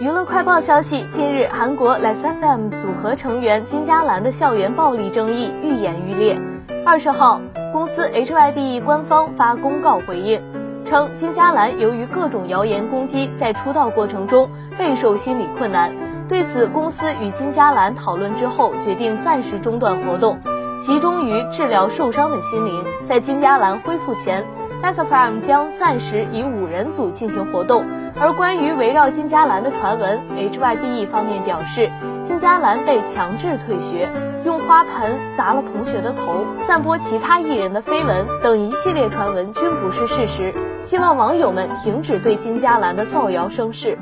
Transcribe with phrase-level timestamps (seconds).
[0.00, 6.40] 娱乐快报消息：近日，韩国 Les FM 组合成员金佳兰的校园暴力争议愈演愈烈。
[6.86, 7.40] 二十号，
[7.72, 10.40] 公司 HYDE 官方发公告回应，
[10.84, 14.48] 称金佳兰由于各种谣言攻击，在出道过程中
[14.78, 15.92] 备受心理困难。
[16.28, 20.38] 对此，公司与金佳兰讨论之后，决定暂时中断活动，
[20.80, 22.84] 集中于治疗受伤的心灵。
[23.08, 24.44] 在金佳兰恢复前。
[24.82, 27.84] Desafam 将暂时以五人组进行活动，
[28.18, 31.90] 而关于围绕金加兰的传闻，HYDE 方面表示，
[32.24, 34.08] 金加兰被强制退学，
[34.44, 43.98] 用花盆砸了同学的头，散播其他艺人的绯闻等一系列传闻均不是事实，希望网友们停止对金加兰的造谣生事。